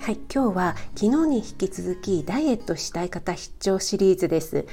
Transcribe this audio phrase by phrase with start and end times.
[0.00, 4.66] はい、今日は昨日に引き続きダイエットしたい方必聴シリーズです。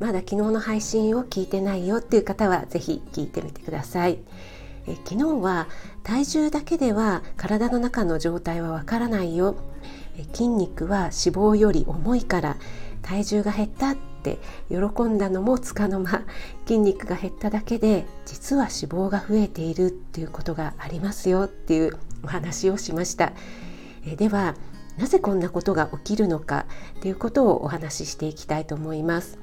[0.00, 4.18] まだ昨日の配信を聞いてないよっていう方はぜひ聞いてみてください。
[4.86, 5.68] え昨日は
[6.02, 9.56] 体重だけでは体の中の状態はわからないよ。
[10.18, 12.56] え筋肉は脂肪より重いから
[13.00, 16.24] 体重が減ったって喜んだのもつかの間
[16.66, 23.32] 筋肉が減っただけで実は脂肪が増えているっていうことがありますよっていうお話をしました。
[24.04, 24.54] えでは
[24.98, 26.66] なぜこんなことが起きるのか
[27.00, 29.38] ということをお話ししていきたいと思います。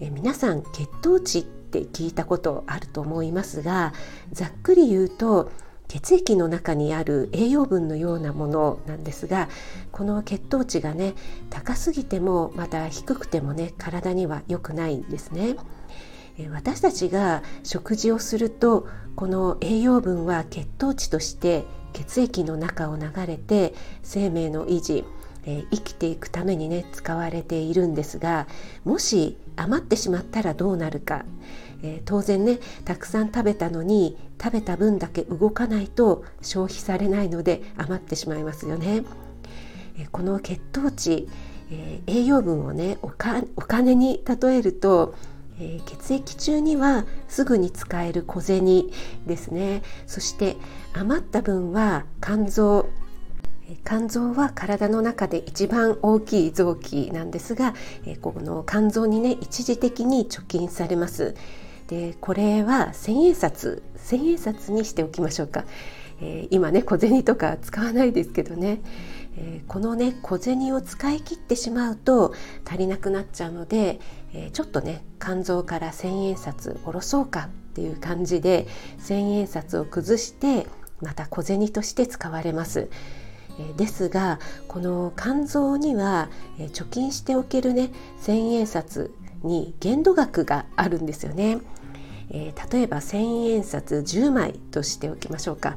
[0.00, 3.92] え皆さん血糖値って聞いたことあると思いますが
[4.32, 5.50] ざっくり言うと
[5.88, 9.48] 血液の中にある栄養分のようなものなんですが
[9.92, 11.14] この血糖値がね
[11.50, 15.56] 高すぎてもまた低くてもね体には良くないんですね。
[16.50, 21.64] 私たちが食事をするとこの栄養分は血糖値として
[21.96, 25.04] 血液の中を流れて生命の維持、
[25.46, 28.46] えー、生きていくためにね使われているんですが
[28.84, 31.24] もし余ってしまったらどうなるか、
[31.82, 39.02] えー、当然ねたくさん食べたのに食べた分だけ動かないと消費されないので余ってしまいますよね。
[39.98, 41.26] えー、この血糖値、
[41.70, 45.14] え栄養分をねお金に例えると
[45.58, 48.90] えー、血液中にはすぐに使える小銭
[49.26, 49.82] ですね。
[50.06, 50.56] そして
[50.92, 52.88] 余った分は肝臓。
[53.84, 57.74] 肝臓は体の中で一番大きい臓器なんですが、
[58.06, 61.34] え、この肝臓にね一時的に貯金されます。
[61.88, 63.82] でこれは千円札。
[63.96, 65.64] 千円札にしておきましょうか、
[66.20, 68.80] えー、今ね小銭とか使わないですけどね。
[69.38, 74.00] えー、このね小銭を使い切ってしまうと足りなくなっちゃうので、
[74.32, 78.66] えー、ちょっとね肝臓から千円札下ろそうかっていう感じで
[78.98, 80.66] 千円札を崩して
[81.00, 82.88] また小銭として使われます。
[83.78, 84.38] ですが
[84.68, 91.58] この肝臓には、貯金しておけるね千円札に限度額があるんですよね。
[92.30, 95.76] え例えば千円札10枚としておきましょうか。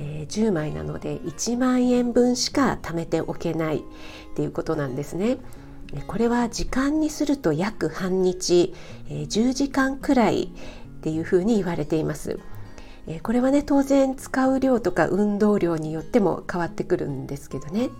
[0.00, 3.82] えー、10枚なので1万円分しか貯めておけないっ
[4.34, 5.36] ていうことなんですね。
[6.06, 8.74] これは時間にすると約半日、
[9.08, 10.48] えー、10時間くらいっ
[11.00, 12.38] ていうふうに言われています。
[13.06, 17.90] えー、これはね当然使う量とか運動量によっても変わってくるんですけどね。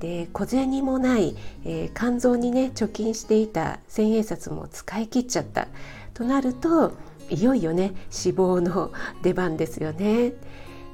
[0.00, 1.34] で小銭もない、
[1.64, 5.66] えー、肝臓にね貯金していた千円札も使い切っちゃった
[6.14, 6.92] となると
[7.30, 7.94] いよいよね
[8.24, 10.34] 脂肪の出番ですよね。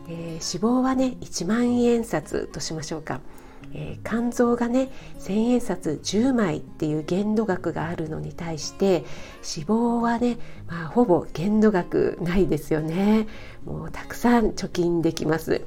[0.08, 3.20] えー、脂肪はね1万円札としましょうか、
[3.72, 9.04] えー、肝臓がね千円札10枚っていう限度額があるのに対して
[9.56, 10.38] 脂肪はね、
[10.68, 13.26] まあ、ほぼ限度額ないですよね。
[13.64, 15.64] もうたくさん貯金できます。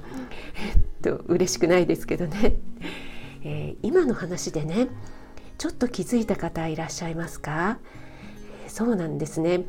[0.55, 2.57] えっと嬉しくないですけどね、
[3.43, 4.87] えー、今の話でね
[5.57, 7.79] ちょっと気づいた方いらっしゃいますか？
[8.67, 9.63] そうなんですね。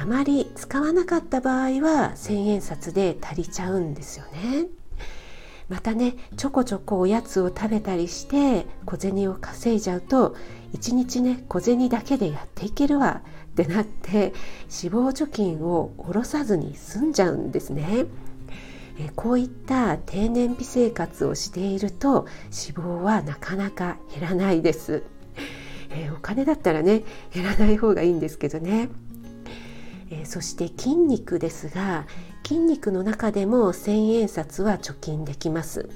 [0.00, 4.68] あまり使わなかった場合は千円札で足りちゃうんですよね。
[5.68, 10.34] またねちょこちょこおやつを食べたりして小銭を稼いじゃうと
[10.72, 18.06] 一日ね小銭だけでやっていけるわってなって脂肪貯金を下ろさずに済んじゃうんですね。
[18.98, 25.02] えこういった低燃費生活をしていると脂肪はなかなか減らないです。
[25.90, 27.02] えお金だったらね
[27.34, 28.88] 減らない方がいいんですけどね。
[30.10, 32.06] えー、そして筋肉ですが
[32.44, 35.88] 筋肉の中でも千円札は貯金できます、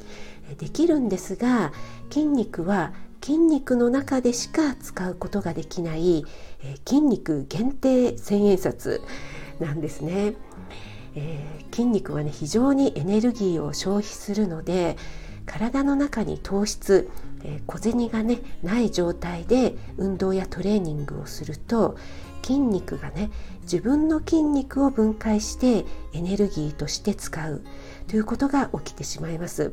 [0.51, 1.73] えできるんですが
[2.11, 6.25] 筋肉は筋肉の中でしか使うことができない、
[6.63, 9.03] え筋肉限定千円札
[9.59, 10.35] なんですね、
[11.15, 14.97] えー、筋肉はね非常にエネルギーを消費するので
[15.47, 17.11] 体の中に糖質、
[17.45, 21.97] えー、小銭がねない状態で運動やトレーニングをすると
[22.43, 23.31] 筋肉がね
[23.63, 27.63] 自分の筋肉を分解してエネルギーとして使う
[28.07, 29.73] ということが起きてしまいます。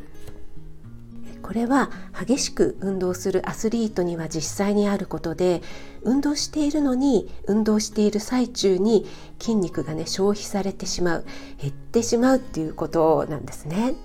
[1.41, 5.61] これは激しく運動するアスリートには実際にあることで
[6.01, 9.05] 運動しているのに運動している最中に
[9.39, 11.25] 筋肉がね消費されてしまう
[11.59, 13.95] 減ってしまうっていうことなんですね。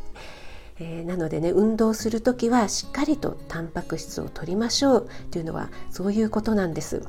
[0.78, 7.02] えー、なのでね運動する時はしっかりとタンパク質を取りましょうというのはそういうことなんです。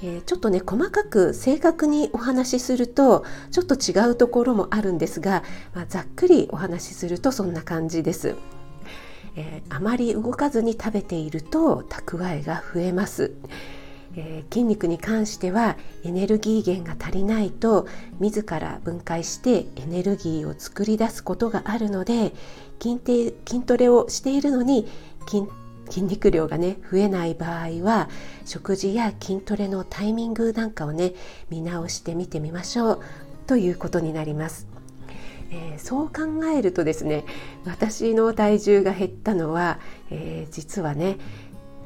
[0.00, 5.42] でちょっとね細かく正確にお話しするとちょっと違うところもあるんですが、
[5.74, 8.34] まあ、ざっくりお話しするとそんな感じです。
[9.36, 13.32] えー、あまり動かずに食べていると蓄えが増えます。
[14.16, 17.86] えー、筋肉に関してはエネルギー源が足りないと
[18.18, 22.32] 自ら分解してエネルギーを作り出すことがあるので
[22.80, 24.88] 筋筋トレをしているのに
[25.28, 25.44] 筋
[25.88, 28.08] 筋肉量がね増えない場合は
[28.44, 31.14] 食事や筋トレのタイミングなんかをね
[31.48, 33.00] 見直してみてみましょう
[33.46, 34.66] ということになります。
[35.50, 37.24] えー、そう考えるとですね
[37.64, 39.78] 私の体重が減ったのは、
[40.10, 41.18] えー、実はね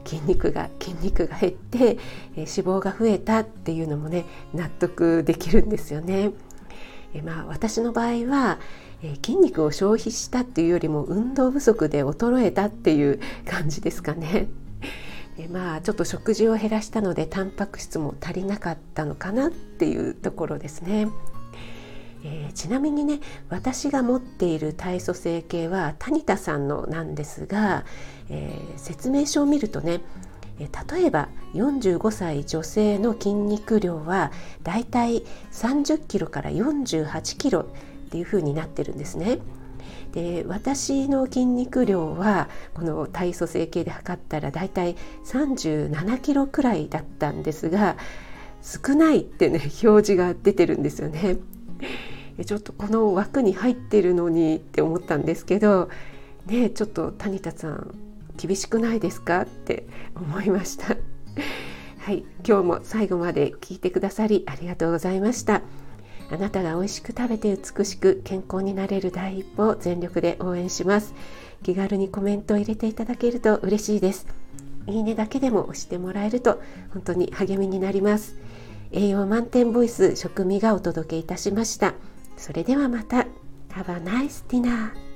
[0.04, 1.96] 筋肉が筋肉が減って、え、
[2.36, 4.24] 脂肪が増えたっていうのもね
[4.54, 6.32] 納得できるんですよね。
[7.12, 8.58] えまあ、私の場合は、
[9.02, 14.48] え筋肉を消費したっていうよりも運動不足で衰えたっていう感じですかね。
[15.38, 21.08] えまあちょっと食事を減らしたのでタンパク質も足りなかったのかなっていうところですね。
[22.52, 27.84] ちなみにね私が持っている体組成計は谷田さんのなんですが、
[28.28, 30.00] えー、説明書を見るとね
[30.58, 34.30] 例えば45歳女性の筋肉量は
[34.62, 37.64] だいたい30キロから48キロっ
[38.10, 39.38] ていう風になってるんですね。
[40.12, 47.96] で私の筋肉量はこの体組成計で測ったらだいたい37キロくらいだったんですが
[48.60, 51.36] 少ないってね表示が出てるんですよね。
[52.44, 55.88] ちょっとこの枠に入ってるのにって思ったんですけど
[56.46, 57.94] ねちょっと谷田さん
[58.36, 60.96] 厳しくないですかって 思いました。
[61.98, 65.62] はい今日も最後まで聞いてくださりありがとうございました。
[66.30, 71.12] あなたが美味しく食べて美しく健康になれる第一歩を全力で応援します。
[71.62, 74.26] 気軽にコメントを入れていただけると嬉しいです。
[74.86, 76.60] いいねだけでも押してもらえると
[76.92, 78.36] 本当に励みになります。
[78.92, 81.94] 栄養満点ボイス食味がお届けいたしました。
[82.40, 83.26] それではまた
[83.68, 85.09] Have a nice dinner